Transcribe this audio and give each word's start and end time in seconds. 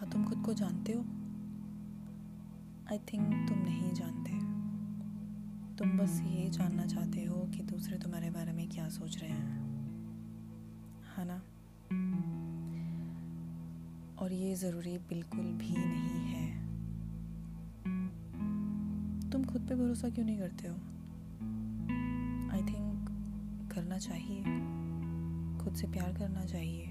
जानते 0.00 0.92
हो? 0.92 1.00
I 2.90 2.98
think 2.98 3.48
तुम 3.48 3.58
नहीं 3.58 3.94
जानते। 3.94 4.30
तुम 5.76 5.98
बस 5.98 6.20
ये 6.26 6.50
जानना 6.50 6.86
चाहते 6.86 7.24
हो 7.24 7.50
कि 7.54 7.62
दूसरे 7.62 7.98
तुम्हारे 7.98 8.30
बारे 8.30 8.52
में 8.52 8.68
क्या 8.68 8.88
सोच 8.88 9.18
रहे 9.18 9.30
हैं। 9.30 9.66
है 11.18 11.24
ना? 11.26 11.42
और 14.18 14.32
ये 14.32 14.54
ज़रूरी 14.54 14.98
बिल्कुल 14.98 15.44
भी 15.44 15.74
नहीं 15.76 16.26
है। 16.26 16.66
तुम 19.30 19.44
खुद 19.44 19.60
पे 19.68 19.74
भरोसा 19.74 20.08
क्यों 20.08 20.26
नहीं 20.26 20.38
करते 20.38 20.68
हो? 20.68 20.74
आई 22.52 22.62
थिंक 22.62 23.08
करना 23.74 23.98
चाहिए। 23.98 24.42
खुद 25.58 25.74
से 25.74 25.86
प्यार 25.86 26.12
करना 26.12 26.44
चाहिए। 26.44 26.86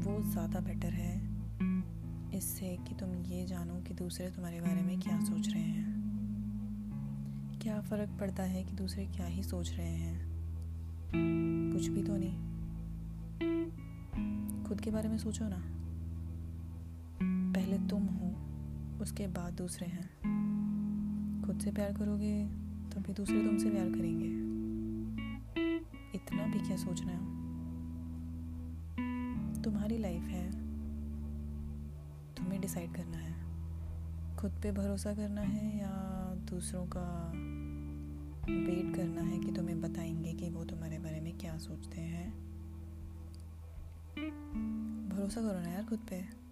वो 0.00 0.22
ज़्यादा 0.22 0.60
बेटर 0.60 0.92
है। 0.92 1.33
इससे 2.34 2.78
कि 2.88 2.94
तुम 2.94 3.14
ये 3.14 3.46
जानो 3.46 3.80
कि 3.80 3.94
दूसरे 3.94 4.30
तुम्हारे 4.30 4.60
बारे 4.60 4.82
में 4.82 5.00
क्या 5.00 5.20
सोच 5.20 5.48
रहे 5.48 5.62
हैं। 5.62 5.94
क्या 7.62 7.80
फ़र्क 7.80 8.10
पड़ता 8.20 8.42
है 8.42 8.64
कि 8.64 8.72
दूसरे 8.72 9.06
क्या 9.06 9.26
ही 9.26 9.42
सोच 9.42 9.72
रहे 9.72 9.96
हैं? 9.96 10.30
कुछ 11.72 11.88
भी 11.88 12.02
तो 12.02 12.16
नहीं। 12.16 12.36
खुद 14.64 14.80
के 14.80 14.90
बारे 14.90 15.08
में 15.08 15.18
सोचो 15.18 15.44
ना। 15.48 15.62
पहले 17.52 17.78
तुम 17.78 18.02
हो, 18.02 18.26
उसके 19.02 19.26
बाद 19.26 19.52
दूसरे 19.52 19.86
हैं। 19.86 20.10
खुद 21.46 21.60
से 21.60 21.72
प्यार 21.72 21.92
करोगे 21.92 22.46
तो 22.90 23.00
भी 23.00 23.12
दूसरे 23.12 23.46
तुमसे 23.46 23.70
प्यार 23.70 23.88
करेंगे। 23.88 24.44
इतना 26.14 26.46
भी 26.46 26.60
क्या 26.60 26.76
सोचना 26.76 27.12
है? 27.12 27.44
तुम्हारी 29.62 29.98
लाइफ 29.98 30.22
है। 30.22 30.63
डिसाइड 32.64 32.94
करना 32.94 33.16
है? 33.16 33.32
खुद 34.36 34.50
पे 34.62 34.72
भरोसा 34.72 35.14
करना 35.14 35.40
है 35.40 35.78
या 35.78 35.90
दूसरों 36.50 36.86
का 36.86 37.28
वेट 38.52 38.96
करना 38.96 39.22
है 39.22 39.38
कि 39.38 39.52
तुम्हें 39.52 39.80
बताएँगे 39.80 40.32
कि 40.32 40.50
वो 40.50 40.64
तुम्हारे 40.64 40.98
बारे 40.98 41.20
में 41.20 41.38
क्या 41.38 41.58
सोचते 41.58 42.00
हैं? 42.00 42.32
भरोसा 45.08 45.40
करो 45.40 45.60
ना 45.60 45.68
यार 45.68 45.84
खुद 45.84 45.98
पे। 45.98 46.43